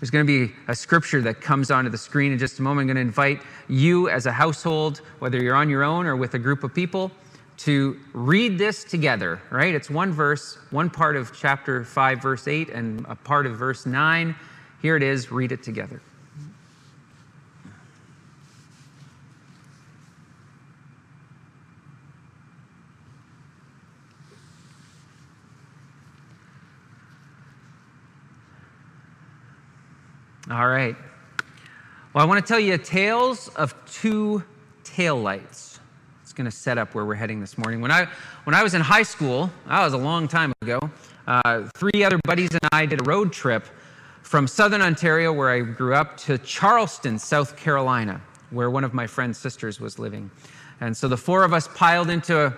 [0.00, 2.82] There's going to be a scripture that comes onto the screen in just a moment.
[2.82, 6.34] I'm going to invite you as a household, whether you're on your own or with
[6.34, 7.10] a group of people,
[7.58, 9.74] to read this together, right?
[9.74, 13.86] It's one verse, one part of chapter 5, verse 8, and a part of verse
[13.86, 14.34] 9.
[14.82, 16.02] Here it is, read it together.
[30.56, 30.96] All right.
[32.14, 34.42] Well, I want to tell you tales of two
[34.84, 35.80] taillights.
[36.22, 37.82] It's going to set up where we're heading this morning.
[37.82, 38.08] When I,
[38.44, 40.80] when I was in high school, that was a long time ago,
[41.26, 43.66] uh, three other buddies and I did a road trip
[44.22, 48.18] from southern Ontario, where I grew up, to Charleston, South Carolina,
[48.48, 50.30] where one of my friend's sisters was living.
[50.80, 52.50] And so the four of us piled into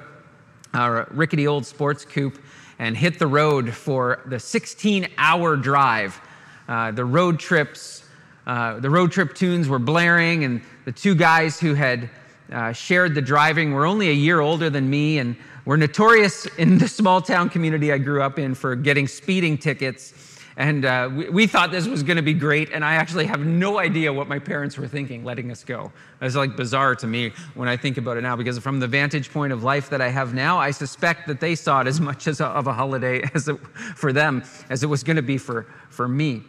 [0.73, 2.39] a rickety old sports coupe
[2.79, 6.21] and hit the road for the 16 hour drive
[6.69, 8.05] uh, the road trips,
[8.47, 12.11] uh, the road trip tunes were blaring, and the two guys who had
[12.53, 16.79] uh, shared the driving were only a year older than me and were notorious in
[16.79, 20.15] the small town community I grew up in for getting speeding tickets.
[20.57, 23.47] And uh, we, we, thought this was going to be great, and I actually have
[23.47, 25.93] no idea what my parents were thinking letting us go.
[26.21, 29.33] It's like bizarre to me when I think about it now, because from the vantage
[29.33, 32.27] point of life that I have now, I suspect that they saw it as much
[32.27, 33.57] as a, of a holiday as it,
[33.95, 36.43] for them as it was going to be for, for me.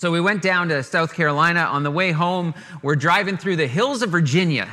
[0.00, 1.60] So we went down to South Carolina.
[1.60, 4.66] On the way home, we're driving through the hills of Virginia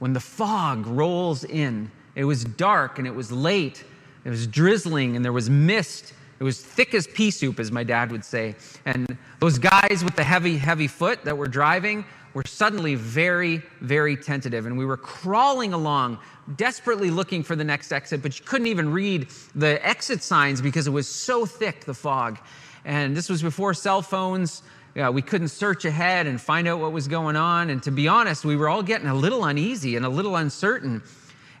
[0.00, 1.92] when the fog rolls in.
[2.16, 3.84] It was dark and it was late.
[4.24, 6.12] It was drizzling and there was mist.
[6.40, 8.56] It was thick as pea soup, as my dad would say.
[8.84, 14.16] And those guys with the heavy, heavy foot that were driving were suddenly very, very
[14.16, 14.66] tentative.
[14.66, 16.18] And we were crawling along,
[16.56, 20.88] desperately looking for the next exit, but you couldn't even read the exit signs because
[20.88, 22.40] it was so thick, the fog.
[22.88, 24.62] And this was before cell phones.
[24.94, 27.68] Yeah, we couldn't search ahead and find out what was going on.
[27.68, 31.02] And to be honest, we were all getting a little uneasy and a little uncertain.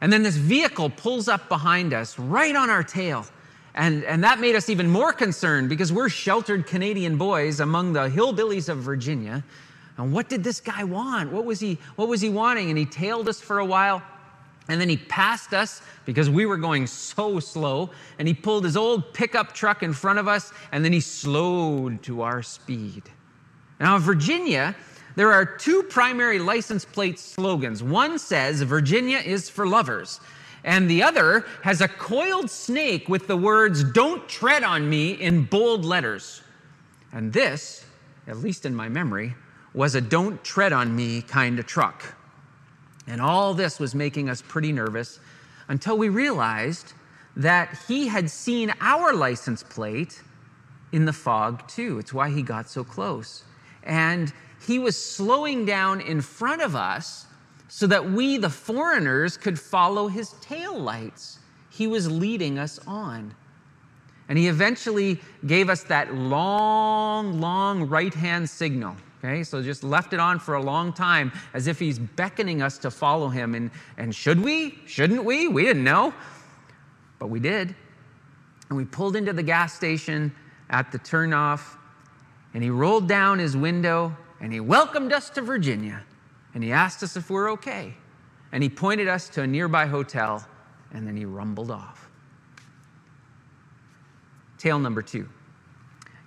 [0.00, 3.26] And then this vehicle pulls up behind us, right on our tail.
[3.74, 8.08] And, and that made us even more concerned because we're sheltered Canadian boys among the
[8.08, 9.44] hillbillies of Virginia.
[9.98, 11.30] And what did this guy want?
[11.30, 12.70] What was he, what was he wanting?
[12.70, 14.02] And he tailed us for a while.
[14.68, 17.90] And then he passed us because we were going so slow.
[18.18, 22.02] And he pulled his old pickup truck in front of us and then he slowed
[22.04, 23.04] to our speed.
[23.80, 24.76] Now, in Virginia,
[25.16, 27.82] there are two primary license plate slogans.
[27.82, 30.20] One says, Virginia is for lovers.
[30.64, 35.44] And the other has a coiled snake with the words, Don't tread on me in
[35.44, 36.42] bold letters.
[37.12, 37.84] And this,
[38.26, 39.34] at least in my memory,
[39.72, 42.17] was a don't tread on me kind of truck.
[43.08, 45.18] And all this was making us pretty nervous
[45.68, 46.92] until we realized
[47.36, 50.22] that he had seen our license plate
[50.92, 51.98] in the fog too.
[51.98, 53.44] It's why he got so close.
[53.82, 54.32] And
[54.66, 57.26] he was slowing down in front of us
[57.68, 61.38] so that we, the foreigners, could follow his tail lights.
[61.70, 63.34] He was leading us on.
[64.28, 68.96] And he eventually gave us that long, long right hand signal.
[69.18, 72.78] Okay, so just left it on for a long time as if he's beckoning us
[72.78, 73.54] to follow him.
[73.54, 74.78] And, and should we?
[74.86, 75.48] Shouldn't we?
[75.48, 76.14] We didn't know,
[77.18, 77.74] but we did.
[78.68, 80.32] And we pulled into the gas station
[80.70, 81.76] at the turnoff,
[82.54, 86.02] and he rolled down his window and he welcomed us to Virginia.
[86.54, 87.94] And he asked us if we're okay.
[88.52, 90.46] And he pointed us to a nearby hotel,
[90.92, 92.08] and then he rumbled off.
[94.58, 95.28] Tale number two.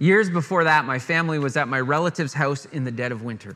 [0.01, 3.55] Years before that, my family was at my relative's house in the dead of winter.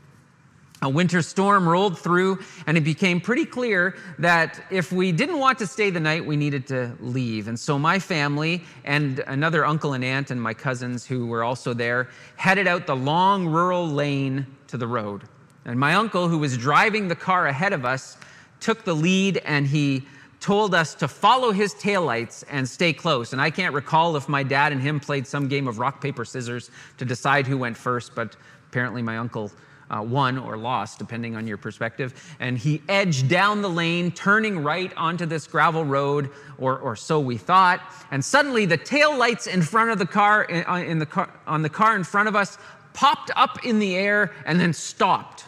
[0.83, 5.57] A winter storm rolled through, and it became pretty clear that if we didn't want
[5.57, 7.47] to stay the night, we needed to leave.
[7.47, 11.73] And so my family and another uncle and aunt and my cousins who were also
[11.73, 15.23] there headed out the long rural lane to the road.
[15.65, 18.17] And my uncle, who was driving the car ahead of us,
[18.59, 20.05] took the lead and he
[20.45, 23.33] told us to follow his taillights and stay close.
[23.33, 26.23] And I can't recall if my dad and him played some game of rock, paper,
[26.23, 26.69] scissors
[26.99, 28.35] to decide who went first, but
[28.67, 29.51] apparently my uncle
[29.89, 32.13] uh, won or lost, depending on your perspective.
[32.39, 36.29] And he edged down the lane, turning right onto this gravel road,
[36.59, 37.81] or, or so we thought.
[38.11, 41.63] And suddenly, the tail lights in front of the car, uh, in the car, on
[41.63, 42.59] the car in front of us,
[42.93, 45.44] popped up in the air and then stopped.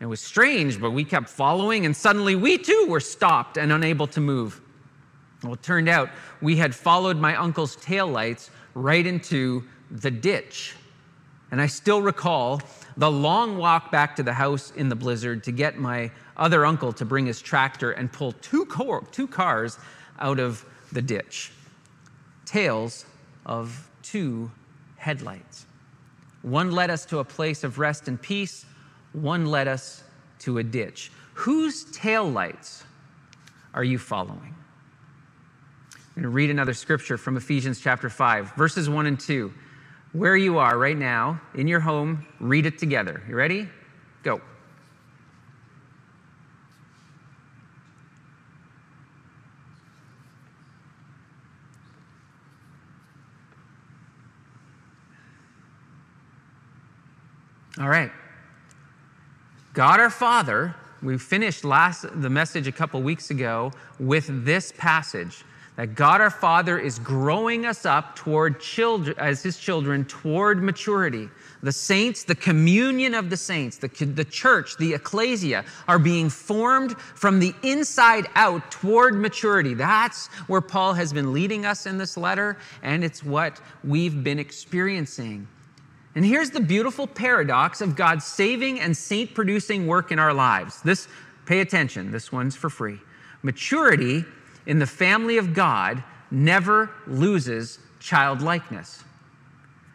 [0.00, 4.06] It was strange, but we kept following, and suddenly we too were stopped and unable
[4.08, 4.60] to move.
[5.42, 6.10] Well, it turned out
[6.40, 10.74] we had followed my uncle's taillights right into the ditch.
[11.50, 12.60] And I still recall
[12.96, 16.92] the long walk back to the house in the blizzard to get my other uncle
[16.92, 19.78] to bring his tractor and pull two, car- two cars
[20.20, 21.52] out of the ditch.
[22.44, 23.06] Tales
[23.46, 24.50] of two
[24.96, 25.66] headlights.
[26.42, 28.64] One led us to a place of rest and peace,
[29.12, 30.02] one led us
[30.40, 31.10] to a ditch.
[31.34, 32.84] Whose tail lights
[33.74, 34.54] are you following?
[35.92, 39.52] I'm going to read another scripture from Ephesians chapter 5, verses 1 and 2.
[40.12, 43.22] Where you are right now, in your home, read it together.
[43.28, 43.68] You ready?
[44.22, 44.40] Go.
[57.80, 58.10] All right.
[59.78, 63.70] God our Father, we finished last the message a couple weeks ago
[64.00, 65.44] with this passage
[65.76, 71.28] that God our Father is growing us up toward children as his children toward maturity.
[71.62, 76.98] The saints, the communion of the saints, the, the church, the ecclesia are being formed
[76.98, 79.74] from the inside out toward maturity.
[79.74, 84.40] That's where Paul has been leading us in this letter, and it's what we've been
[84.40, 85.46] experiencing.
[86.18, 90.82] And here's the beautiful paradox of God's saving and saint producing work in our lives.
[90.82, 91.06] This,
[91.46, 92.98] pay attention, this one's for free.
[93.44, 94.24] Maturity
[94.66, 99.04] in the family of God never loses childlikeness.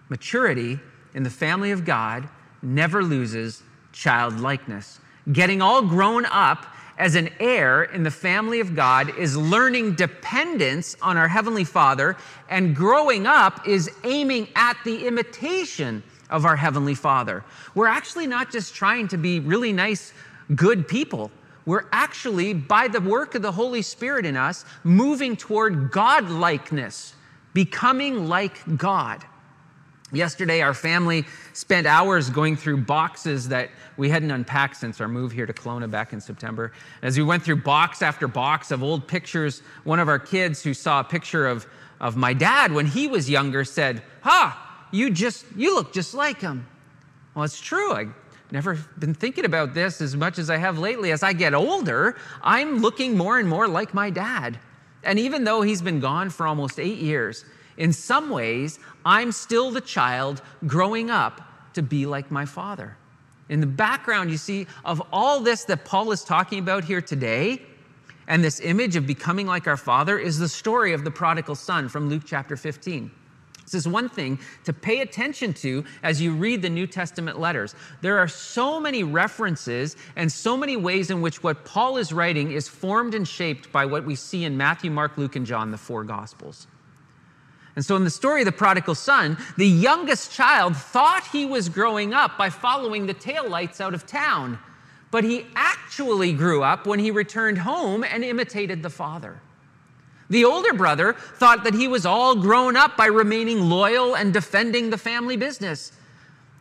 [0.07, 0.79] Maturity
[1.13, 2.29] in the family of God
[2.61, 3.61] never loses
[3.91, 5.01] childlikeness.
[5.33, 6.67] Getting all grown up
[6.97, 12.15] as an heir in the family of God is learning dependence on our Heavenly Father,
[12.47, 16.01] and growing up is aiming at the imitation
[16.33, 17.45] of our Heavenly Father.
[17.75, 20.12] We're actually not just trying to be really nice,
[20.56, 21.31] good people.
[21.65, 27.13] We're actually, by the work of the Holy Spirit in us, moving toward God-likeness,
[27.53, 29.24] becoming like God.
[30.12, 35.31] Yesterday, our family spent hours going through boxes that we hadn't unpacked since our move
[35.31, 36.71] here to Kelowna back in September.
[37.03, 40.74] As we went through box after box of old pictures, one of our kids who
[40.74, 41.68] saw a picture of,
[42.00, 46.40] of my dad when he was younger said, Ha, you just, you look just like
[46.40, 46.66] him.
[47.34, 47.94] Well, it's true.
[47.94, 48.06] I
[48.51, 51.12] never been thinking about this as much as I have lately.
[51.12, 54.60] As I get older, I'm looking more and more like my dad.
[55.04, 57.44] And even though he's been gone for almost eight years,
[57.78, 61.42] in some ways, I'm still the child growing up
[61.74, 62.95] to be like my father.
[63.50, 67.63] In the background, you see, of all this that Paul is talking about here today,
[68.28, 71.90] and this image of becoming like our father, is the story of the prodigal son
[71.90, 73.12] from Luke chapter 15.
[73.73, 77.73] This is one thing to pay attention to as you read the New Testament letters.
[78.01, 82.51] There are so many references and so many ways in which what Paul is writing
[82.51, 85.79] is formed and shaped by what we see in Matthew, Mark, Luke, and John, the
[85.79, 86.67] four Gospels.
[87.75, 91.67] And so, in the story of the prodigal son, the youngest child thought he was
[91.67, 94.59] growing up by following the taillights out of town,
[95.09, 99.41] but he actually grew up when he returned home and imitated the father.
[100.29, 104.89] The older brother thought that he was all grown up by remaining loyal and defending
[104.89, 105.91] the family business.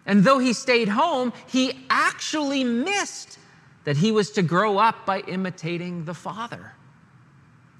[0.05, 3.39] And though he stayed home, he actually missed
[3.85, 6.73] that he was to grow up by imitating the father.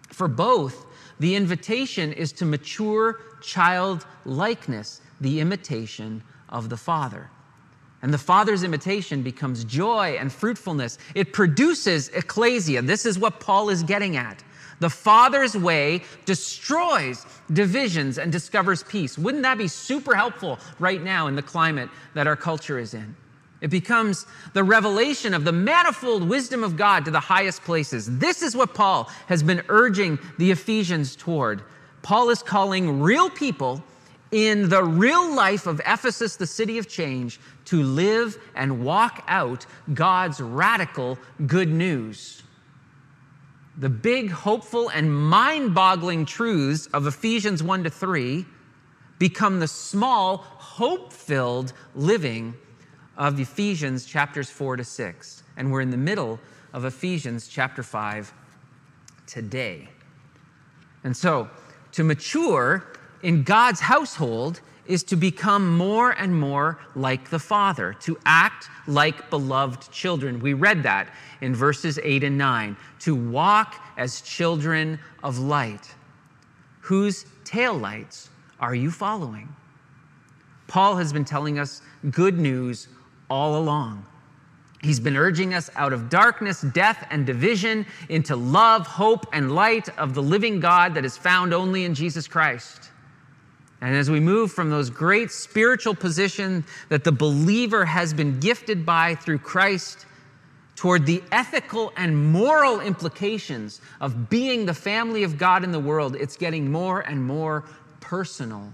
[0.09, 0.87] For both,
[1.19, 7.31] the invitation is to mature childlikeness, the imitation of the father.
[8.03, 10.99] And the Father's imitation becomes joy and fruitfulness.
[11.15, 12.83] It produces ecclesia.
[12.83, 14.43] This is what Paul is getting at.
[14.83, 19.17] The Father's way destroys divisions and discovers peace.
[19.17, 23.15] Wouldn't that be super helpful right now in the climate that our culture is in?
[23.61, 28.19] It becomes the revelation of the manifold wisdom of God to the highest places.
[28.19, 31.63] This is what Paul has been urging the Ephesians toward.
[32.03, 33.85] Paul is calling real people
[34.33, 39.65] in the real life of Ephesus, the city of change, to live and walk out
[39.95, 42.42] God's radical good news
[43.77, 48.45] the big, hopeful, and mind boggling truths of Ephesians 1 to 3
[49.19, 52.55] become the small, hope filled living
[53.17, 55.43] of Ephesians chapters 4 to 6.
[55.57, 56.41] And we're in the middle
[56.73, 58.33] of Ephesians chapter 5
[59.27, 59.89] today.
[61.05, 61.49] And so,
[61.93, 62.85] to mature
[63.23, 64.61] in God's household
[64.93, 70.39] is to become more and more like the Father, to act like beloved children.
[70.39, 71.09] We read that
[71.41, 75.95] in verses 8 and 9, to walk as children of light.
[76.81, 78.29] Whose taillights
[78.61, 79.49] are you following?
[80.69, 81.81] Paul has been telling us
[82.11, 82.89] good news
[83.31, 84.05] all along.
[84.83, 89.89] He's been urging us out of darkness, death, and division into love, hope, and light
[89.99, 92.91] of the living God that is found only in Jesus Christ.
[93.83, 98.87] And as we move from those great spiritual positions that the believer has been gifted
[98.87, 100.07] by through Christ
[100.77, 106.15] toward the ethical and moral implications of being the family of God in the world,
[106.15, 107.65] it's getting more and more
[108.01, 108.73] personal.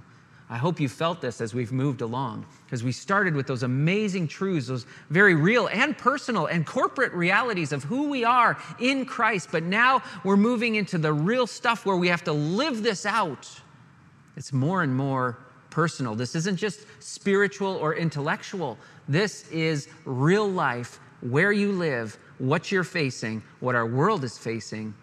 [0.51, 4.29] I hope you felt this as we've moved along, because we started with those amazing
[4.29, 9.49] truths, those very real and personal and corporate realities of who we are in Christ.
[9.53, 13.49] But now we're moving into the real stuff where we have to live this out.
[14.39, 15.37] It's more and more
[15.69, 16.15] personal.
[16.15, 18.79] This isn't just spiritual or intellectual,
[19.09, 24.95] this is real life, where you live, what you're facing, what our world is facing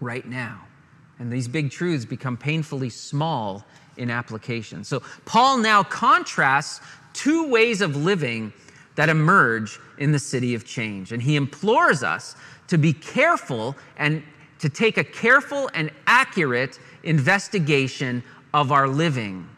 [0.00, 0.60] right now.
[1.18, 3.66] And these big truths become painfully small
[3.96, 4.84] in application.
[4.84, 6.80] So Paul now contrasts
[7.12, 8.52] two ways of living
[8.94, 11.10] that emerge in the city of change.
[11.10, 12.36] And he implores us
[12.68, 14.22] to be careful and
[14.60, 19.48] to take a careful and accurate investigation of our living.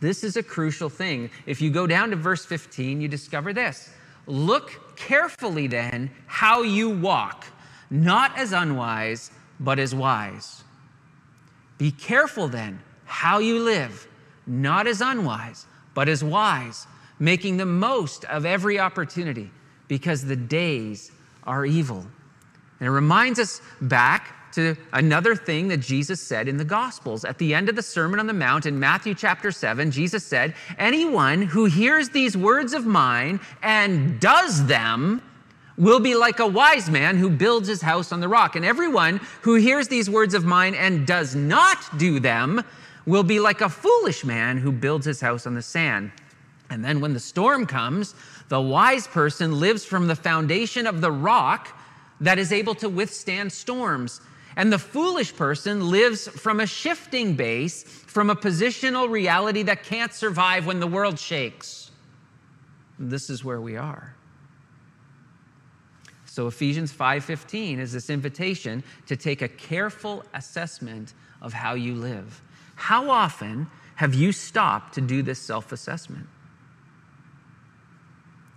[0.00, 1.30] This is a crucial thing.
[1.46, 3.90] If you go down to verse 15, you discover this
[4.26, 7.46] Look carefully then how you walk,
[7.90, 10.64] not as unwise, but as wise.
[11.78, 14.06] Be careful then how you live,
[14.46, 16.86] not as unwise, but as wise,
[17.18, 19.50] making the most of every opportunity
[19.88, 21.12] because the days
[21.44, 22.06] are evil.
[22.80, 27.24] And it reminds us back to another thing that Jesus said in the Gospels.
[27.24, 30.54] At the end of the Sermon on the Mount in Matthew chapter 7, Jesus said,
[30.78, 35.22] Anyone who hears these words of mine and does them,
[35.78, 38.56] will be like a wise man who builds his house on the rock.
[38.56, 42.62] And everyone who hears these words of mine and does not do them
[43.06, 46.12] will be like a foolish man who builds his house on the sand.
[46.70, 48.14] And then when the storm comes,
[48.48, 51.76] the wise person lives from the foundation of the rock
[52.20, 54.20] that is able to withstand storms.
[54.56, 60.12] And the foolish person lives from a shifting base, from a positional reality that can't
[60.12, 61.90] survive when the world shakes.
[62.98, 64.14] This is where we are.
[66.26, 72.40] So Ephesians 5:15 is this invitation to take a careful assessment of how you live.
[72.74, 76.26] How often have you stopped to do this self assessment?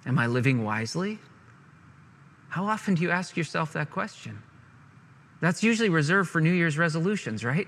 [0.06, 1.20] Am I living wisely?
[2.50, 4.42] How often do you ask yourself that question?
[5.42, 7.68] That's usually reserved for New Year's resolutions, right?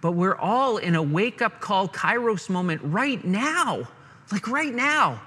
[0.00, 3.88] But we're all in a wake up call kairos moment right now.
[4.32, 5.20] Like right now.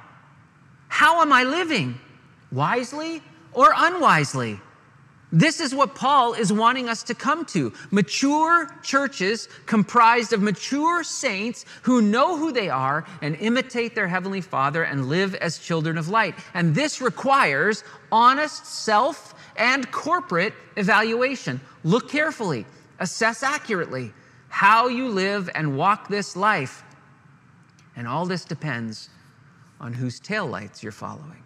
[0.88, 2.00] How am I living?
[2.52, 3.22] Wisely
[3.54, 4.60] or unwisely?
[5.32, 7.72] This is what Paul is wanting us to come to.
[7.92, 14.42] Mature churches comprised of mature saints who know who they are and imitate their Heavenly
[14.42, 16.34] Father and live as children of light.
[16.56, 21.62] And this requires honest self and corporate evaluation.
[21.84, 22.66] Look carefully,
[23.00, 24.12] assess accurately
[24.50, 26.84] how you live and walk this life.
[27.96, 29.10] And all this depends
[29.80, 31.44] on whose taillights you're following.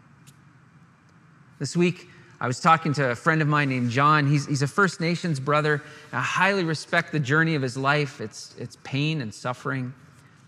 [1.59, 2.09] This week,
[2.41, 4.27] I was talking to a friend of mine named John.
[4.27, 5.81] He's, he's a First Nations brother.
[6.11, 9.93] I highly respect the journey of his life, its, its pain and suffering,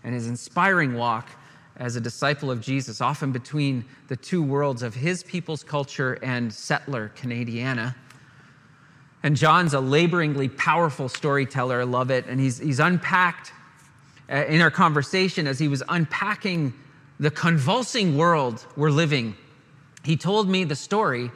[0.04, 1.28] and his inspiring walk
[1.76, 6.52] as a disciple of Jesus, often between the two worlds of his people's culture and
[6.52, 7.94] settler Canadiana.
[9.26, 11.80] And John's a laboringly powerful storyteller.
[11.80, 12.26] I love it.
[12.28, 13.50] And he's, he's unpacked
[14.30, 16.72] uh, in our conversation as he was unpacking
[17.18, 19.34] the convulsing world we're living.
[20.04, 21.32] He told me the story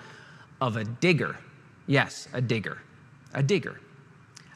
[0.60, 1.36] of a digger.
[1.88, 2.78] Yes, a digger.
[3.34, 3.80] A digger.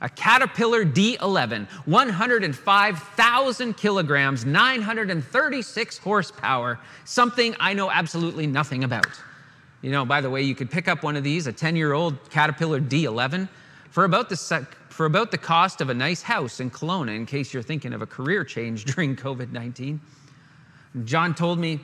[0.01, 9.21] A Caterpillar D11, 105,000 kilograms, 936 horsepower, something I know absolutely nothing about.
[9.85, 11.93] You know, by the way, you could pick up one of these, a 10 year
[11.93, 13.51] old Caterpillar D11,
[13.91, 17.53] for about, the, for about the cost of a nice house in Kelowna, in case
[17.53, 20.01] you're thinking of a career change during COVID 19.
[21.05, 21.81] John told me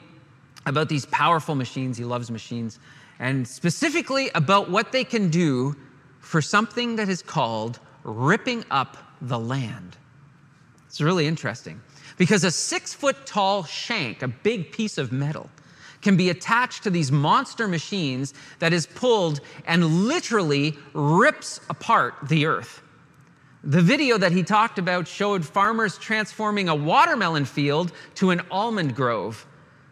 [0.64, 1.99] about these powerful machines.
[1.99, 2.78] He loves machines
[3.19, 5.76] and specifically about what they can do
[6.21, 9.99] for something that is called ripping up the land.
[10.87, 11.78] It's really interesting
[12.16, 15.50] because a six foot tall shank, a big piece of metal,
[16.02, 22.47] can be attached to these monster machines that is pulled and literally rips apart the
[22.47, 22.83] earth.
[23.62, 28.97] The video that he talked about showed farmers transforming a watermelon field to an almond
[28.97, 29.47] grove.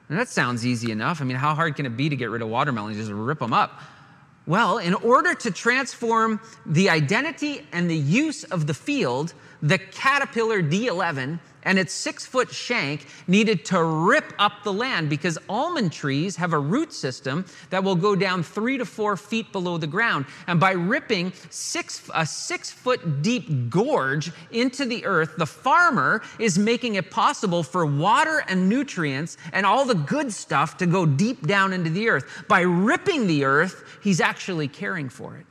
[0.09, 1.21] And that sounds easy enough.
[1.21, 2.97] I mean, how hard can it be to get rid of watermelons?
[2.97, 3.83] Just rip them up.
[4.47, 10.63] Well, in order to transform the identity and the use of the field, the Caterpillar
[10.63, 16.37] D11 and its six foot shank needed to rip up the land because almond trees
[16.37, 20.25] have a root system that will go down three to four feet below the ground.
[20.47, 26.59] And by ripping six, a six foot deep gorge into the earth, the farmer is
[26.59, 31.47] making it possible for water and nutrients and all the good stuff to go deep
[31.47, 32.45] down into the earth.
[32.49, 35.45] By ripping the earth, he's actually caring for it.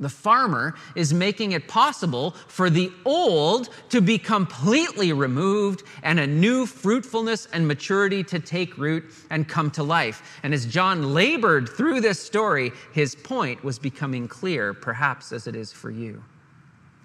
[0.00, 6.26] The farmer is making it possible for the old to be completely removed and a
[6.26, 10.40] new fruitfulness and maturity to take root and come to life.
[10.42, 15.54] And as John labored through this story, his point was becoming clear, perhaps as it
[15.54, 16.24] is for you.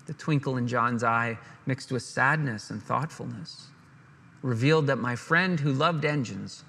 [0.05, 3.67] The twinkle in John's eye, mixed with sadness and thoughtfulness,
[4.41, 6.63] revealed that my friend who loved engines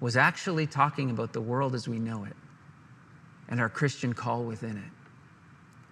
[0.00, 2.34] was actually talking about the world as we know it
[3.48, 5.01] and our Christian call within it.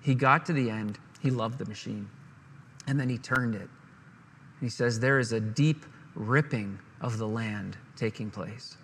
[0.03, 2.09] He got to the end, he loved the machine,
[2.87, 3.69] and then he turned it.
[4.61, 8.77] He says, There is a deep ripping of the land taking place.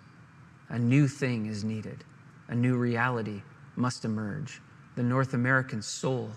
[0.69, 2.03] A new thing is needed,
[2.49, 3.41] a new reality
[3.75, 4.61] must emerge.
[4.95, 6.31] The North American soul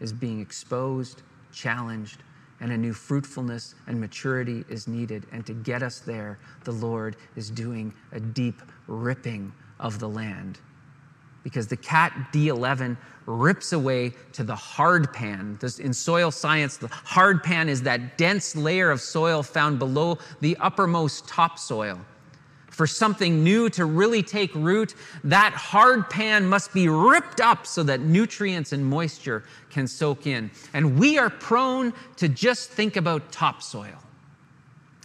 [0.00, 1.22] is being exposed,
[1.52, 2.22] challenged,
[2.60, 5.26] and a new fruitfulness and maturity is needed.
[5.32, 10.58] And to get us there, the Lord is doing a deep ripping of the land
[11.44, 12.96] because the cat D11
[13.26, 15.58] rips away to the hard pan.
[15.78, 20.56] In soil science, the hard pan is that dense layer of soil found below the
[20.56, 22.00] uppermost topsoil.
[22.70, 27.84] For something new to really take root, that hard pan must be ripped up so
[27.84, 30.50] that nutrients and moisture can soak in.
[30.72, 34.02] And we are prone to just think about topsoil.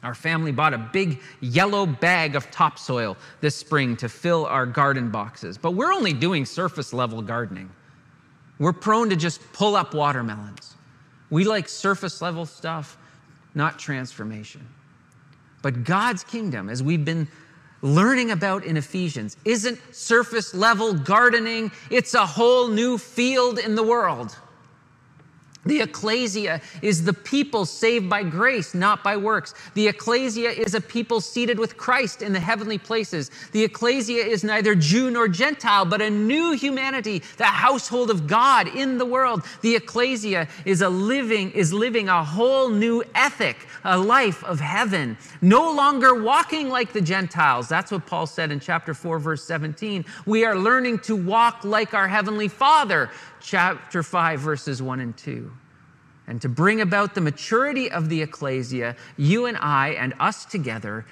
[0.03, 5.09] Our family bought a big yellow bag of topsoil this spring to fill our garden
[5.09, 7.69] boxes, but we're only doing surface level gardening.
[8.59, 10.75] We're prone to just pull up watermelons.
[11.29, 12.97] We like surface level stuff,
[13.53, 14.67] not transformation.
[15.61, 17.27] But God's kingdom, as we've been
[17.81, 23.83] learning about in Ephesians, isn't surface level gardening, it's a whole new field in the
[23.83, 24.37] world.
[25.65, 29.53] The ecclesia is the people saved by grace, not by works.
[29.73, 33.29] The ecclesia is a people seated with Christ in the heavenly places.
[33.51, 38.73] The ecclesia is neither Jew nor Gentile, but a new humanity, the household of God
[38.73, 39.43] in the world.
[39.61, 45.17] The ecclesia is a living, is living a whole new ethic, a life of heaven.
[45.41, 47.67] No longer walking like the Gentiles.
[47.67, 50.05] That's what Paul said in chapter 4, verse 17.
[50.25, 53.09] We are learning to walk like our heavenly Father
[53.41, 55.51] chapter 5, verses 1 and 2.
[56.27, 61.05] And to bring about the maturity of the ecclesia, you and I and us together,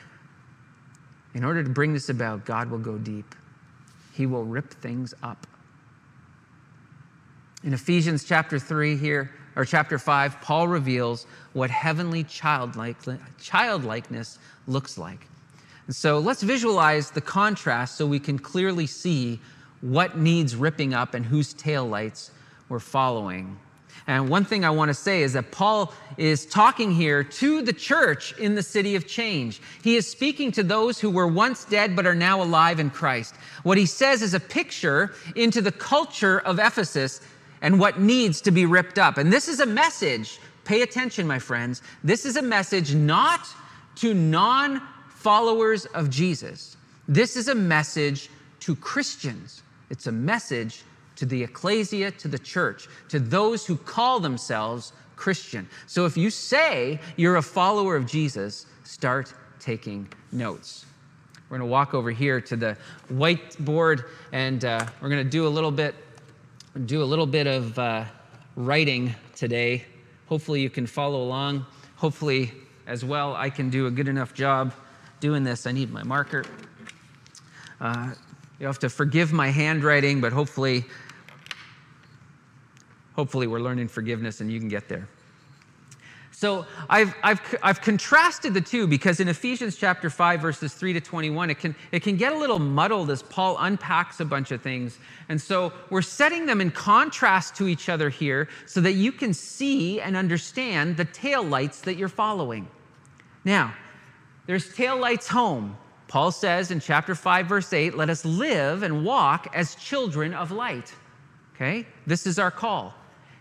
[1.34, 3.36] in order to bring this about, God will go deep.
[4.14, 5.48] He will rip things up.
[7.64, 12.98] In Ephesians chapter 3 here, or chapter 5, Paul reveals what heavenly childlike,
[13.40, 14.38] childlikeness
[14.68, 15.28] looks like.
[15.88, 19.40] And so let's visualize the contrast so we can clearly see
[19.82, 22.32] what needs ripping up and whose taillights
[22.70, 23.58] we're following.
[24.08, 27.74] And one thing I want to say is that Paul is talking here to the
[27.74, 29.62] church in the city of change.
[29.84, 33.36] He is speaking to those who were once dead but are now alive in Christ.
[33.64, 37.20] What he says is a picture into the culture of Ephesus
[37.62, 39.18] and what needs to be ripped up.
[39.18, 41.82] And this is a message, pay attention, my friends.
[42.04, 43.46] This is a message not
[43.96, 46.78] to non followers of Jesus,
[47.10, 48.30] this is a message
[48.62, 49.64] to Christians.
[49.90, 50.84] It's a message
[51.16, 55.68] to the ecclesia, to the church, to those who call themselves Christian.
[55.88, 60.86] So if you say you're a follower of Jesus, start taking notes.
[61.50, 62.78] We're going to walk over here to the
[63.12, 65.96] whiteboard and uh, we're going to do a little bit
[66.86, 68.06] do a little bit of uh,
[68.56, 69.84] writing today.
[70.28, 71.66] Hopefully you can follow along.
[71.96, 72.52] Hopefully
[72.86, 74.74] as well I can do a good enough job
[75.20, 75.66] doing this.
[75.66, 76.46] I need my marker.
[77.82, 78.12] Uh,
[78.60, 80.86] you have to forgive my handwriting, but hopefully,
[83.16, 85.08] hopefully we're learning forgiveness and you can get there.
[86.38, 91.02] So I've, I've, I've contrasted the two because in Ephesians chapter 5, verses 3 to
[91.02, 94.62] 21, it can, it can get a little muddled as Paul unpacks a bunch of
[94.62, 95.00] things.
[95.30, 99.34] And so we're setting them in contrast to each other here so that you can
[99.34, 102.68] see and understand the tail lights that you're following.
[103.44, 103.74] Now,
[104.46, 105.76] there's tail lights home.
[106.08, 110.52] Paul says in chapter 5, verse 8, let us live and walk as children of
[110.52, 110.94] light.
[111.56, 111.86] Okay?
[112.06, 112.94] This is our call.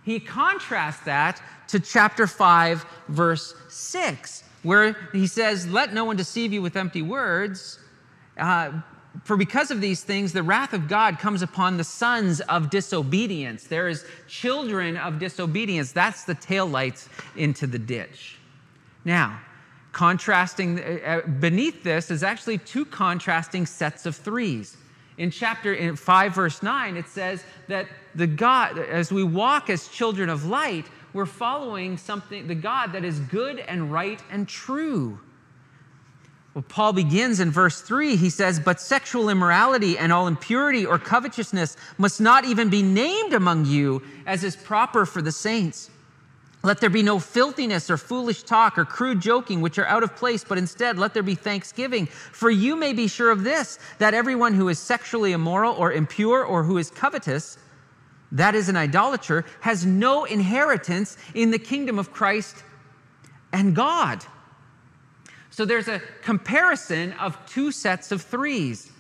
[0.03, 6.53] He contrasts that to chapter 5, verse 6, where he says, Let no one deceive
[6.53, 7.81] you with empty words.
[8.39, 8.81] Uh,
[9.25, 13.65] for because of these things, the wrath of God comes upon the sons of disobedience.
[13.65, 15.93] There is children of disobedience.
[15.93, 18.39] That's the tail lights into the ditch.
[19.05, 19.41] Now,
[19.97, 24.77] contrasting uh, uh, beneath this is actually two contrasting sets of threes
[25.17, 29.89] in chapter in 5 verse 9 it says that the god as we walk as
[29.89, 35.19] children of light we're following something the god that is good and right and true
[36.53, 38.17] Well, Paul begins in verse 3.
[38.17, 43.35] He says, But sexual immorality and all impurity or covetousness must not even be named
[43.35, 45.91] among you, as is proper for the saints.
[46.67, 50.17] Let there be no filthiness or foolish talk or crude joking, which are out of
[50.17, 52.07] place, but instead let there be thanksgiving.
[52.07, 56.45] For you may be sure of this that everyone who is sexually immoral or impure
[56.45, 57.57] or who is covetous,
[58.33, 62.65] that is an idolater, has no inheritance in the kingdom of Christ
[63.53, 64.25] and God.
[65.51, 68.91] So there's a comparison of two sets of threes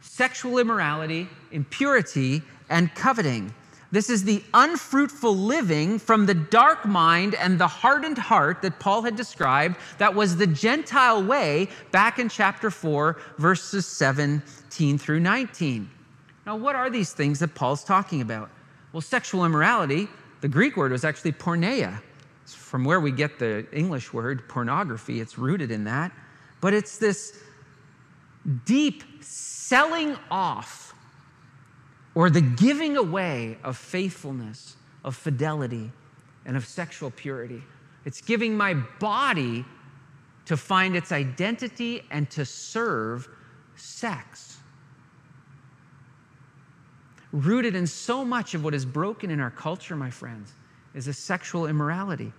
[0.00, 3.52] sexual immorality, impurity, and coveting.
[3.90, 9.02] This is the unfruitful living from the dark mind and the hardened heart that Paul
[9.02, 15.88] had described, that was the Gentile way back in chapter 4, verses 17 through 19.
[16.44, 18.50] Now, what are these things that Paul's talking about?
[18.92, 20.08] Well, sexual immorality,
[20.42, 22.00] the Greek word was actually porneia
[22.44, 25.20] from where we get the English word pornography.
[25.20, 26.12] It's rooted in that.
[26.60, 27.40] But it's this
[28.64, 30.87] deep selling off
[32.18, 35.88] or the giving away of faithfulness, of fidelity,
[36.46, 37.62] and of sexual purity.
[38.04, 39.64] It's giving my body
[40.46, 43.28] to find its identity and to serve
[43.76, 44.56] sex.
[47.30, 50.54] Rooted in so much of what is broken in our culture, my friends,
[50.94, 52.32] is a sexual immorality.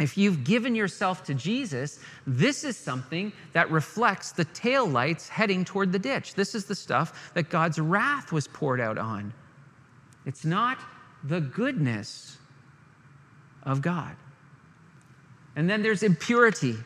[0.00, 5.64] If you've given yourself to Jesus, this is something that reflects the tail lights heading
[5.64, 6.34] toward the ditch.
[6.34, 9.34] This is the stuff that God's wrath was poured out on.
[10.24, 10.78] It's not
[11.22, 12.38] the goodness
[13.62, 14.16] of God.
[15.54, 16.76] And then there's impurity,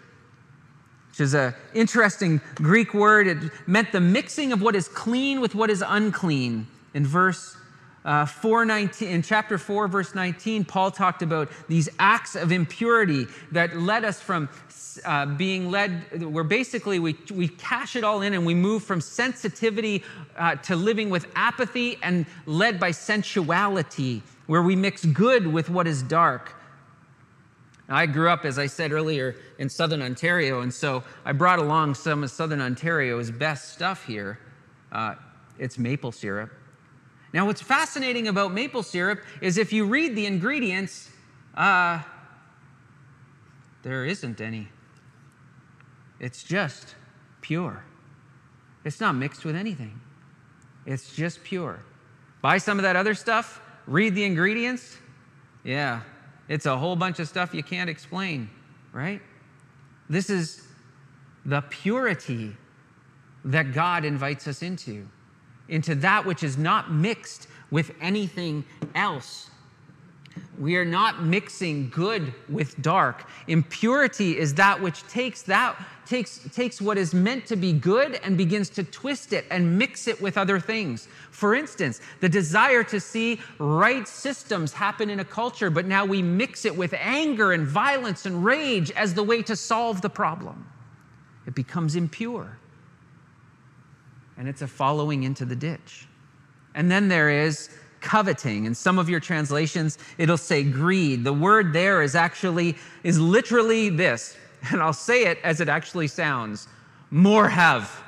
[1.10, 3.28] which is an interesting Greek word.
[3.28, 6.66] It meant the mixing of what is clean with what is unclean.
[6.94, 7.56] In verse
[8.04, 13.76] uh, 419, in chapter 4, verse 19, Paul talked about these acts of impurity that
[13.76, 14.50] led us from
[15.06, 19.00] uh, being led, where basically we, we cash it all in and we move from
[19.00, 20.02] sensitivity
[20.36, 25.86] uh, to living with apathy and led by sensuality, where we mix good with what
[25.86, 26.54] is dark.
[27.88, 31.94] I grew up, as I said earlier, in southern Ontario, and so I brought along
[31.94, 34.38] some of southern Ontario's best stuff here.
[34.92, 35.14] Uh,
[35.58, 36.50] it's maple syrup.
[37.34, 41.10] Now, what's fascinating about maple syrup is if you read the ingredients,
[41.56, 42.00] uh,
[43.82, 44.68] there isn't any.
[46.20, 46.94] It's just
[47.40, 47.82] pure.
[48.84, 50.00] It's not mixed with anything.
[50.86, 51.80] It's just pure.
[52.40, 54.96] Buy some of that other stuff, read the ingredients.
[55.64, 56.02] Yeah,
[56.48, 58.48] it's a whole bunch of stuff you can't explain,
[58.92, 59.20] right?
[60.08, 60.68] This is
[61.44, 62.56] the purity
[63.44, 65.08] that God invites us into
[65.68, 69.50] into that which is not mixed with anything else.
[70.58, 73.28] We are not mixing good with dark.
[73.48, 78.36] Impurity is that which takes that takes takes what is meant to be good and
[78.36, 81.08] begins to twist it and mix it with other things.
[81.30, 86.22] For instance, the desire to see right systems happen in a culture, but now we
[86.22, 90.66] mix it with anger and violence and rage as the way to solve the problem.
[91.46, 92.58] It becomes impure
[94.36, 96.06] and it's a following into the ditch.
[96.74, 97.70] And then there is
[98.00, 98.66] coveting.
[98.66, 101.24] In some of your translations, it'll say greed.
[101.24, 104.36] The word there is actually, is literally this,
[104.70, 106.68] and I'll say it as it actually sounds
[107.10, 108.02] more have.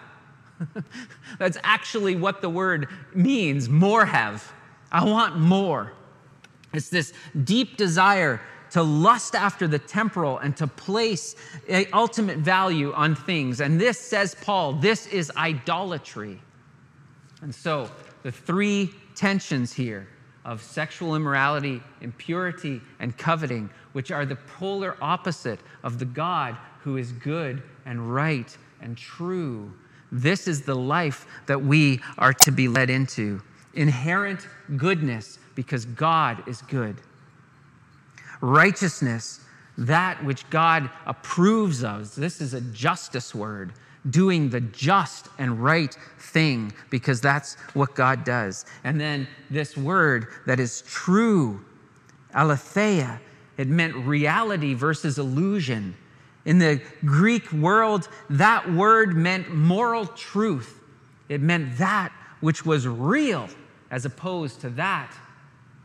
[1.38, 4.52] That's actually what the word means more have.
[4.90, 5.92] I want more.
[6.72, 7.12] It's this
[7.44, 8.40] deep desire
[8.76, 11.34] to lust after the temporal and to place
[11.94, 13.62] ultimate value on things.
[13.62, 16.38] And this, says Paul, this is idolatry.
[17.40, 17.90] And so
[18.22, 20.06] the three tensions here
[20.44, 26.98] of sexual immorality, impurity, and coveting, which are the polar opposite of the God who
[26.98, 29.72] is good and right and true.
[30.12, 33.40] This is the life that we are to be led into.
[33.72, 37.00] Inherent goodness because God is good
[38.46, 39.40] righteousness,
[39.78, 42.14] that which God approves of.
[42.14, 43.72] This is a justice word,
[44.08, 48.64] doing the just and right thing, because that's what God does.
[48.84, 51.64] And then this word that is true,
[52.34, 53.20] aletheia,
[53.58, 55.94] it meant reality versus illusion.
[56.44, 60.80] In the Greek world, that word meant moral truth.
[61.28, 63.48] It meant that which was real
[63.90, 65.12] as opposed to that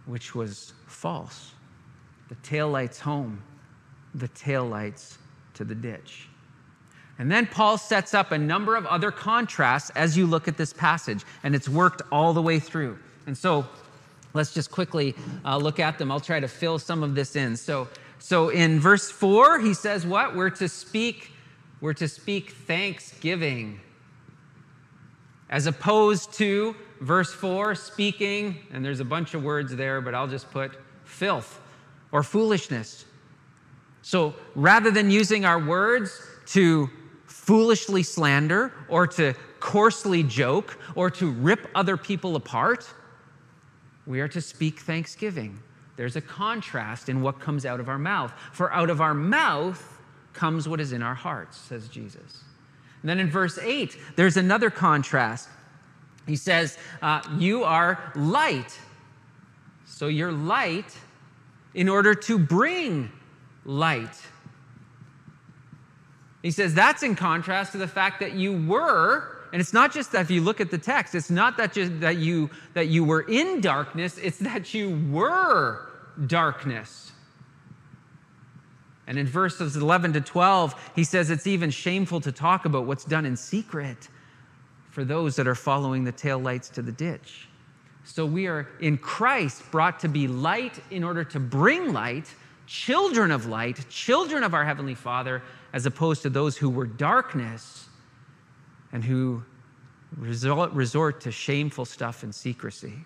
[0.05, 1.53] which was false
[2.31, 3.43] the tail lights home,
[4.15, 5.17] the tail lights
[5.53, 6.29] to the ditch.
[7.19, 10.71] And then Paul sets up a number of other contrasts as you look at this
[10.71, 12.97] passage, and it's worked all the way through.
[13.27, 13.67] And so
[14.33, 15.13] let's just quickly
[15.43, 16.09] uh, look at them.
[16.09, 17.57] I'll try to fill some of this in.
[17.57, 20.33] So, so in verse 4, he says what?
[20.33, 21.33] We're to speak
[21.81, 23.81] We're to speak thanksgiving.
[25.49, 30.29] As opposed to verse 4, speaking, and there's a bunch of words there, but I'll
[30.29, 30.71] just put
[31.03, 31.57] filth
[32.11, 33.05] or foolishness.
[34.01, 36.89] So rather than using our words to
[37.27, 42.87] foolishly slander or to coarsely joke or to rip other people apart,
[44.05, 45.59] we are to speak thanksgiving.
[45.95, 48.33] There's a contrast in what comes out of our mouth.
[48.51, 49.99] For out of our mouth
[50.33, 52.43] comes what is in our hearts, says Jesus.
[53.01, 55.49] And then in verse 8, there's another contrast.
[56.27, 58.77] He says, uh, You are light.
[59.85, 60.95] So you're light
[61.73, 63.11] in order to bring
[63.65, 64.15] light.
[66.41, 70.11] He says that's in contrast to the fact that you were, and it's not just
[70.13, 73.03] that if you look at the text, it's not that just that you that you
[73.03, 75.89] were in darkness, it's that you were
[76.25, 77.11] darkness.
[79.07, 83.03] And in verses 11 to 12, he says it's even shameful to talk about what's
[83.03, 84.07] done in secret
[84.89, 87.47] for those that are following the tail lights to the ditch.
[88.03, 92.33] So we are in Christ brought to be light in order to bring light,
[92.65, 95.41] children of light, children of our Heavenly Father,
[95.73, 97.87] as opposed to those who were darkness
[98.91, 99.43] and who
[100.17, 103.05] resort, resort to shameful stuff and secrecy.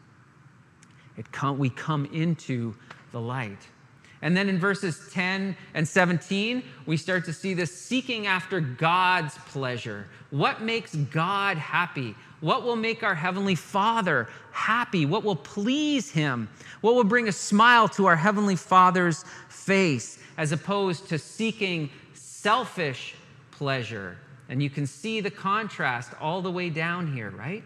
[1.18, 2.76] It come, we come into
[3.12, 3.60] the light.
[4.22, 9.38] And then in verses 10 and 17, we start to see this seeking after God's
[9.48, 10.08] pleasure.
[10.32, 12.16] What makes God happy?
[12.46, 15.08] What will make our Heavenly Father happy?
[15.08, 16.48] What will please Him?
[16.82, 23.16] What will bring a smile to our Heavenly Father's face as opposed to seeking selfish
[23.50, 24.20] pleasure?
[24.48, 27.64] And you can see the contrast all the way down here, right?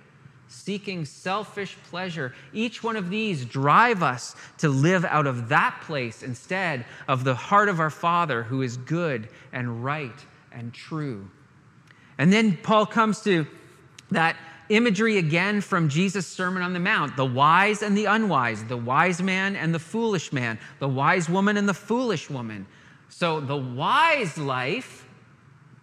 [0.47, 2.33] Seeking selfish pleasure.
[2.53, 7.35] Each one of these drive us to live out of that place instead of the
[7.35, 11.29] heart of our Father who is good and right and true.
[12.17, 13.45] And then Paul comes to
[14.11, 14.37] that
[14.69, 19.21] imagery again from Jesus' Sermon on the Mount the wise and the unwise, the wise
[19.21, 22.65] man and the foolish man, the wise woman and the foolish woman.
[23.09, 25.05] So the wise life,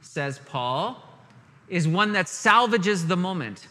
[0.01, 1.03] says Paul,
[1.69, 3.69] is one that salvages the moment.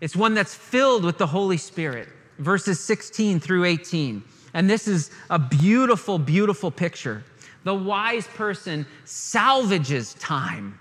[0.00, 2.08] It's one that's filled with the Holy Spirit,
[2.38, 4.22] verses 16 through 18.
[4.52, 7.24] And this is a beautiful, beautiful picture.
[7.64, 10.78] The wise person salvages time.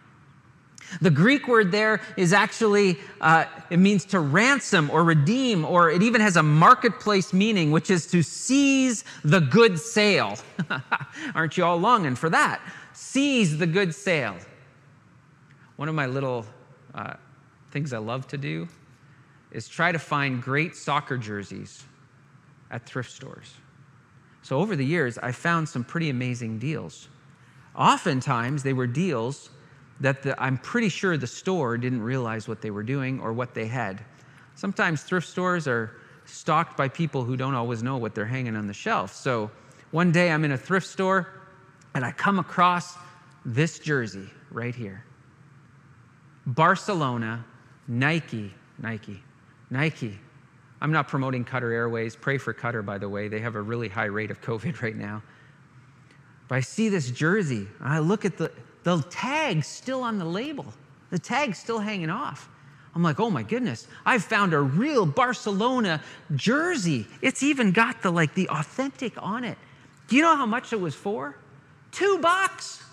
[1.02, 6.04] The Greek word there is actually, uh, it means to ransom or redeem, or it
[6.04, 10.38] even has a marketplace meaning, which is to seize the good sale.
[11.36, 12.62] Aren't you all longing for that?
[12.94, 14.38] Seize the good sale.
[15.76, 16.46] One of my little
[16.94, 17.16] uh,
[17.72, 18.68] things I love to do
[19.52, 21.84] is try to find great soccer jerseys
[22.72, 23.54] at thrift stores.
[24.42, 27.10] So over the years, I found some pretty amazing deals.
[27.76, 29.50] Oftentimes, they were deals
[30.00, 33.54] that the, I'm pretty sure the store didn't realize what they were doing or what
[33.54, 34.04] they had.
[34.56, 38.68] Sometimes thrift stores are stocked by people who don't always know what they're hanging on
[38.68, 39.14] the shelf.
[39.14, 39.50] So
[39.92, 41.28] one day I'm in a thrift store
[41.94, 42.98] and I come across
[43.46, 45.04] this jersey right here
[46.48, 47.44] Barcelona,
[47.88, 49.24] Nike, Nike,
[49.70, 50.20] Nike.
[50.82, 52.16] I'm not promoting Qatar Airways.
[52.16, 53.28] Pray for Qatar, by the way.
[53.28, 55.24] They have a really high rate of COVID right now.
[56.48, 57.68] But I see this jersey.
[57.82, 58.52] I look at the,
[58.86, 60.66] the tag's still on the label,
[61.10, 62.48] the tag's still hanging off.
[62.94, 66.02] I'm like, oh my goodness, I've found a real Barcelona
[66.36, 67.06] jersey.
[67.22, 69.58] It's even got the like the authentic on it.
[70.08, 71.36] Do you know how much it was for?
[71.92, 72.84] Two bucks.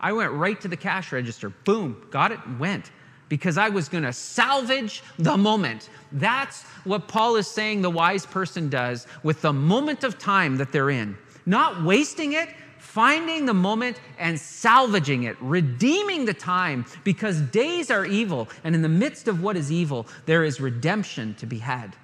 [0.00, 1.50] I went right to the cash register.
[1.50, 2.92] Boom, got it, and went.
[3.28, 5.90] Because I was gonna salvage the moment.
[6.12, 10.70] That's what Paul is saying the wise person does with the moment of time that
[10.70, 11.18] they're in.
[11.44, 12.48] Not wasting it,
[12.86, 18.82] finding the moment and salvaging it, redeeming the time, because days are evil, and in
[18.82, 21.96] the midst of what is evil, there is redemption to be had.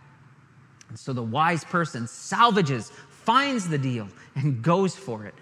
[0.88, 5.34] And so the wise person salvages, finds the deal, and goes for it.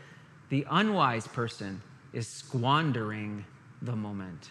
[0.50, 1.80] The unwise person
[2.12, 3.44] is squandering
[3.82, 4.50] the moment.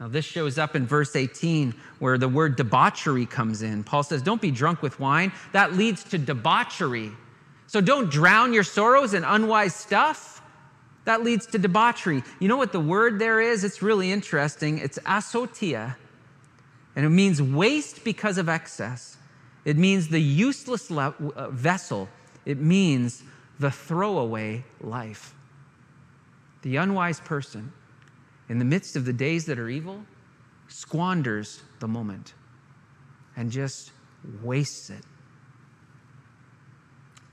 [0.00, 3.84] Now, this shows up in verse 18 where the word debauchery comes in.
[3.84, 5.30] Paul says, Don't be drunk with wine.
[5.52, 7.12] That leads to debauchery.
[7.72, 10.42] So don't drown your sorrows in unwise stuff.
[11.06, 12.22] That leads to debauchery.
[12.38, 13.64] You know what the word there is?
[13.64, 14.76] It's really interesting.
[14.76, 15.96] It's asotia,
[16.94, 19.16] and it means waste because of excess.
[19.64, 22.10] It means the useless le- uh, vessel.
[22.44, 23.22] It means
[23.58, 25.34] the throwaway life.
[26.60, 27.72] The unwise person,
[28.50, 30.04] in the midst of the days that are evil,
[30.68, 32.34] squanders the moment
[33.34, 33.92] and just
[34.42, 35.04] wastes it.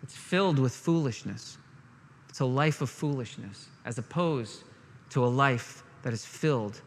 [0.10, 1.60] It's filled with foolishness.
[2.30, 4.64] It's a life of foolishness as opposed
[5.12, 6.82] to a life that is filled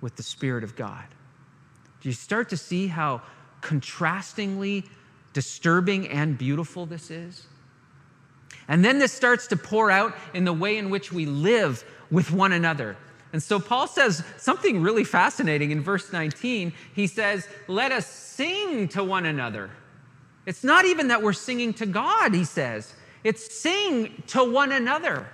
[0.00, 1.04] with the Spirit of God.
[2.00, 3.20] Do you start to see how
[3.60, 4.84] contrastingly
[5.34, 7.46] disturbing and beautiful this is?
[8.68, 12.32] And then this starts to pour out in the way in which we live with
[12.32, 12.96] one another.
[13.34, 16.72] And so Paul says something really fascinating in verse 19.
[16.94, 19.68] He says, Let us sing to one another.
[20.46, 25.28] It's not even that we're singing to God, he says, it's sing to one another.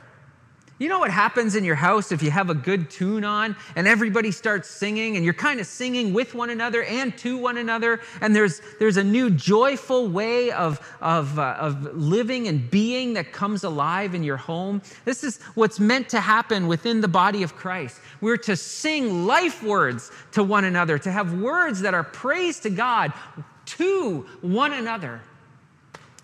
[0.81, 3.88] You know what happens in your house if you have a good tune on and
[3.88, 8.01] everybody starts singing and you're kind of singing with one another and to one another
[8.21, 13.33] and there's, there's a new joyful way of, of, uh, of living and being that
[13.33, 14.81] comes alive in your home?
[15.05, 18.01] This is what's meant to happen within the body of Christ.
[18.21, 22.71] We're to sing life words to one another, to have words that are praise to
[22.71, 23.12] God
[23.68, 25.20] to one another.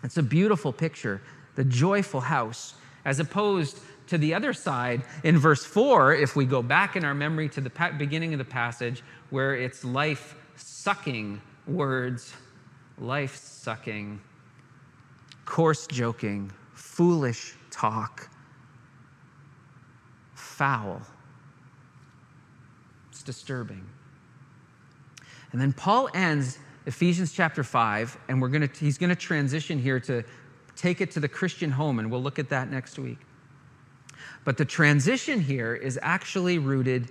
[0.03, 1.21] It's a beautiful picture,
[1.55, 3.79] the joyful house, as opposed
[4.09, 7.61] to the other side in verse 4, if we go back in our memory to
[7.61, 12.35] the beginning of the passage, where it's life sucking words,
[12.99, 14.21] life sucking,
[15.45, 18.29] coarse joking, foolish talk,
[20.35, 21.01] foul.
[23.11, 23.87] It's disturbing.
[25.53, 29.99] And then Paul ends Ephesians chapter 5, and we're gonna, he's going to transition here
[30.01, 30.23] to
[30.77, 33.19] take it to the Christian home, and we'll look at that next week.
[34.45, 37.11] But the transition here is actually rooted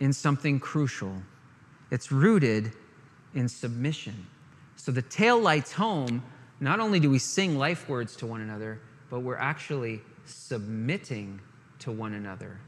[0.00, 1.22] in something crucial.
[1.90, 2.72] It's rooted
[3.34, 4.26] in submission.
[4.76, 6.22] So the tail lights home,
[6.60, 11.40] not only do we sing life words to one another, but we're actually submitting
[11.78, 12.58] to one another.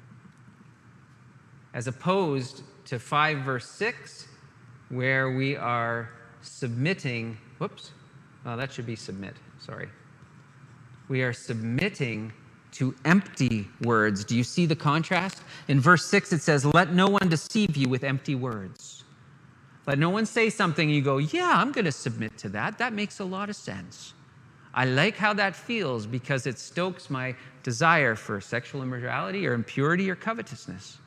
[1.74, 4.28] As opposed to 5 verse 6,
[4.88, 6.08] where we are
[6.46, 7.92] submitting, whoops,
[8.44, 9.88] oh, that should be submit, sorry.
[11.08, 12.32] We are submitting
[12.72, 14.24] to empty words.
[14.24, 15.40] Do you see the contrast?
[15.68, 19.04] In verse 6, it says, Let no one deceive you with empty words.
[19.86, 22.78] Let no one say something you go, Yeah, I'm going to submit to that.
[22.78, 24.14] That makes a lot of sense.
[24.74, 30.10] I like how that feels because it stokes my desire for sexual immorality or impurity
[30.10, 30.98] or covetousness.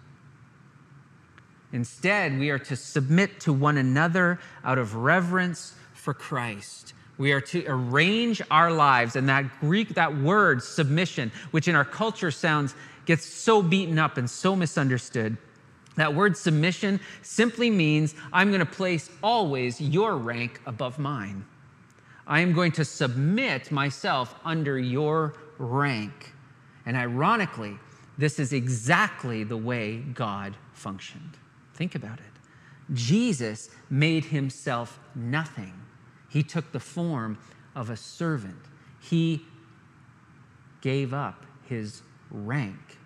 [1.72, 6.94] Instead, we are to submit to one another out of reverence for Christ.
[7.18, 11.86] We are to arrange our lives, and that Greek, that word, submission, which in our
[11.86, 12.74] culture sounds,
[13.06, 15.38] gets so beaten up and so misunderstood.
[15.96, 21.46] That word submission simply means I'm going to place always your rank above mine.
[22.26, 26.34] I am going to submit myself under your rank.
[26.86, 27.78] And ironically,
[28.18, 31.38] this is exactly the way God functioned.
[31.80, 32.94] Think about it.
[32.94, 35.74] Jesus made himself nothing
[36.28, 37.38] he took the form
[37.74, 38.60] of a servant.
[39.00, 39.46] He
[40.82, 42.98] gave up his rank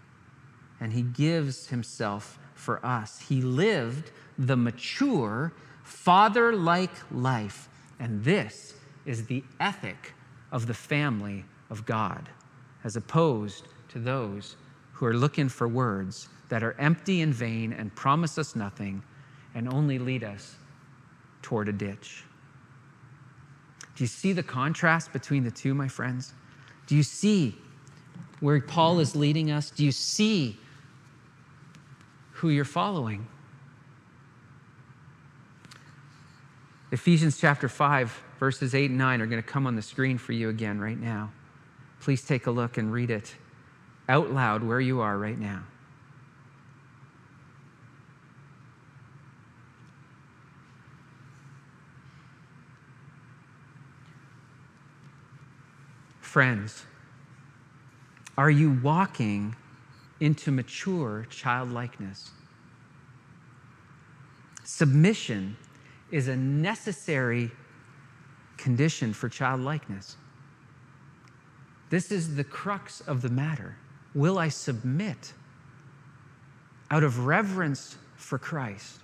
[0.79, 3.19] and he gives himself for us.
[3.29, 7.69] He lived the mature, father like life.
[7.99, 8.73] And this
[9.05, 10.13] is the ethic
[10.51, 12.27] of the family of God,
[12.83, 14.55] as opposed to those
[14.93, 19.01] who are looking for words that are empty and vain and promise us nothing
[19.55, 20.55] and only lead us
[21.41, 22.25] toward a ditch.
[23.95, 26.31] Do you see the contrast between the two, my friends?
[26.85, 27.55] Do you see
[28.39, 29.71] where Paul is leading us?
[29.71, 30.59] Do you see
[32.33, 33.25] who you're following?
[36.91, 40.33] Ephesians chapter 5, verses 8 and 9 are going to come on the screen for
[40.33, 41.31] you again right now.
[41.99, 43.33] Please take a look and read it
[44.07, 45.63] out loud where you are right now.
[56.33, 56.87] Friends,
[58.39, 59.55] are you walking
[60.19, 62.31] into mature childlikeness?
[64.63, 65.55] Submission
[66.09, 67.51] is a necessary
[68.57, 70.17] condition for childlikeness.
[71.91, 73.75] This is the crux of the matter.
[74.15, 75.33] Will I submit
[76.89, 79.01] out of reverence for Christ?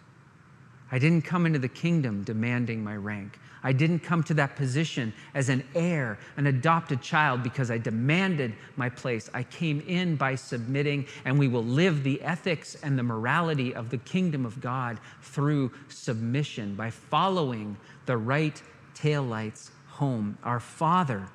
[0.92, 3.38] I didn't come into the kingdom demanding my rank.
[3.64, 8.54] I didn't come to that position as an heir, an adopted child, because I demanded
[8.76, 9.30] my place.
[9.34, 13.90] I came in by submitting, and we will live the ethics and the morality of
[13.90, 18.62] the kingdom of God through submission, by following the right
[18.96, 20.38] taillights home.
[20.44, 21.28] Our Father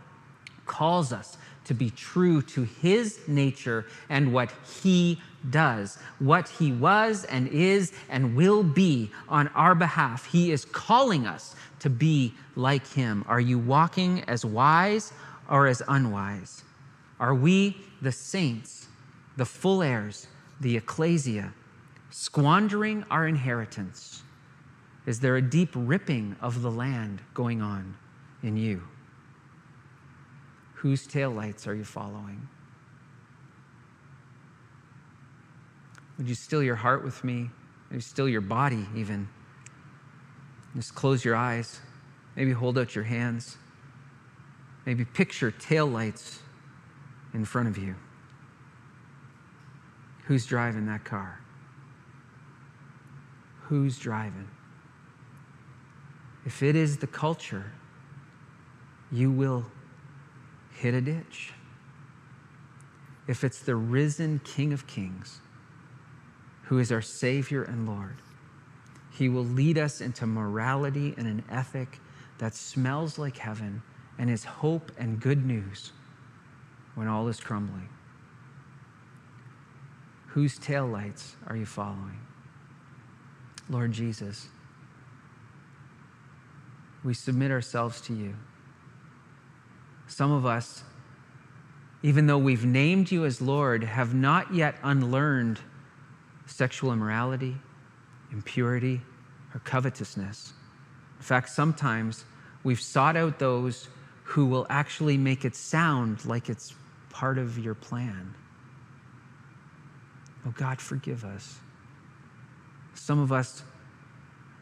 [0.67, 4.53] calls us to be true to his nature and what
[4.83, 5.21] he
[5.51, 10.27] does, what he was and is and will be on our behalf.
[10.27, 13.25] He is calling us to be like him.
[13.29, 15.13] Are you walking as wise
[15.49, 16.65] or as unwise?
[17.21, 18.89] Are we the saints,
[19.37, 20.27] the full heirs
[20.61, 21.53] the ecclesia,
[22.11, 24.23] squandering our inheritance?
[25.07, 27.97] Is there a deep ripping of the land going on
[28.43, 28.83] in you?
[30.75, 32.49] Whose taillights are you following?
[36.19, 37.51] Would you still your heart with me?
[37.91, 39.29] Maybe still your body, even.
[40.77, 41.81] Just close your eyes.
[42.37, 43.57] Maybe hold out your hands.
[44.87, 46.39] Maybe picture taillights
[47.33, 47.95] in front of you.
[50.27, 51.41] Who's driving that car?
[53.63, 54.49] Who's driving?
[56.45, 57.73] If it is the culture,
[59.11, 59.65] you will
[60.73, 61.53] hit a ditch.
[63.27, 65.41] If it's the risen King of Kings,
[66.65, 68.17] who is our Savior and Lord,
[69.11, 72.01] He will lead us into morality and an ethic
[72.39, 73.83] that smells like heaven
[74.19, 75.93] and is hope and good news
[76.95, 77.89] when all is crumbling.
[80.29, 82.19] Whose taillights are you following?
[83.69, 84.49] Lord Jesus,
[87.05, 88.35] we submit ourselves to you.
[90.07, 90.85] Some of us,
[92.03, 95.61] even though we've named you as Lord, have not yet unlearned
[96.47, 97.57] sexual immorality,
[98.33, 99.01] impurity,
[99.55, 100.53] or covetousness.
[101.19, 102.25] In fact, sometimes
[102.65, 103.89] we've sought out those
[104.25, 106.75] who will actually make it sound like it's
[107.11, 108.35] part of your plan.
[110.47, 111.59] Oh God, forgive us.
[112.95, 113.63] Some of us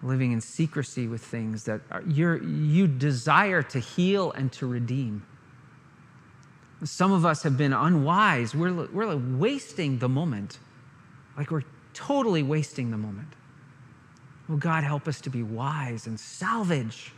[0.02, 5.24] living in secrecy with things that are, you desire to heal and to redeem.
[6.84, 8.54] Some of us have been unwise.
[8.54, 10.58] We're, we're wasting the moment.
[11.36, 11.62] Like we're
[11.94, 13.28] totally wasting the moment.
[14.48, 17.12] Oh, God, help us to be wise and salvage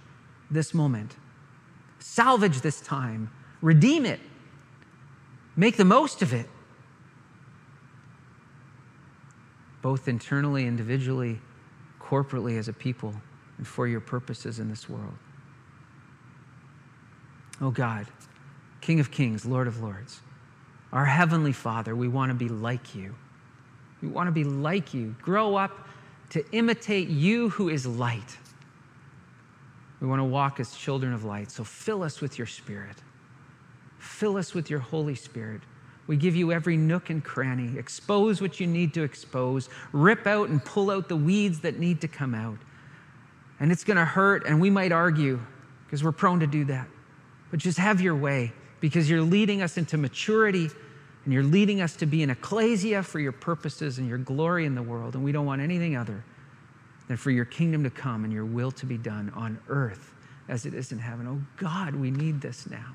[0.50, 1.16] this moment.
[1.98, 3.30] Salvage this time.
[3.62, 4.20] Redeem it.
[5.56, 6.48] Make the most of it.
[9.82, 11.40] Both internally, individually,
[12.00, 13.14] corporately as a people,
[13.58, 15.14] and for your purposes in this world.
[17.60, 18.06] Oh God,
[18.80, 20.20] King of Kings, Lord of Lords,
[20.92, 23.14] our Heavenly Father, we want to be like you.
[24.03, 25.14] We want to be like you.
[25.22, 25.88] Grow up
[26.30, 28.36] to imitate you who is light.
[30.01, 31.51] We want to walk as children of light.
[31.51, 32.97] So fill us with your Spirit.
[33.99, 35.62] Fill us with your Holy Spirit.
[36.07, 37.78] We give you every nook and cranny.
[37.78, 39.70] Expose what you need to expose.
[39.92, 42.59] Rip out and pull out the weeds that need to come out.
[43.61, 45.40] And it's going to hurt, and we might argue
[45.86, 46.86] because we're prone to do that.
[47.51, 50.68] But just have your way because you're leading us into maturity
[51.24, 54.74] and you're leading us to be an ecclesia for your purposes and your glory in
[54.74, 55.14] the world.
[55.14, 56.22] And we don't want anything other
[57.08, 60.12] than for your kingdom to come and your will to be done on earth
[60.48, 61.26] as it is in heaven.
[61.26, 62.94] Oh God, we need this now.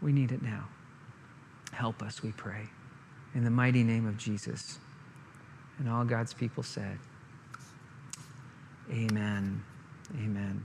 [0.00, 0.68] We need it now.
[1.72, 2.68] Help us, we pray.
[3.34, 4.78] In the mighty name of Jesus.
[5.78, 6.98] And all God's people said,
[8.90, 9.62] Amen.
[10.16, 10.64] Amen.